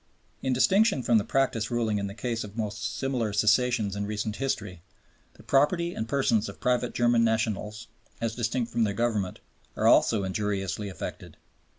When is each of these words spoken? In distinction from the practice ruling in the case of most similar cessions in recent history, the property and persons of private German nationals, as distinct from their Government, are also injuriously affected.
In 0.41 0.51
distinction 0.51 1.03
from 1.03 1.19
the 1.19 1.23
practice 1.23 1.69
ruling 1.69 1.99
in 1.99 2.07
the 2.07 2.15
case 2.15 2.43
of 2.43 2.57
most 2.57 2.97
similar 2.97 3.31
cessions 3.33 3.95
in 3.95 4.07
recent 4.07 4.37
history, 4.37 4.81
the 5.35 5.43
property 5.43 5.93
and 5.93 6.09
persons 6.09 6.49
of 6.49 6.59
private 6.59 6.95
German 6.95 7.23
nationals, 7.23 7.85
as 8.19 8.33
distinct 8.33 8.71
from 8.71 8.83
their 8.83 8.95
Government, 8.95 9.41
are 9.75 9.85
also 9.85 10.23
injuriously 10.23 10.89
affected. 10.89 11.37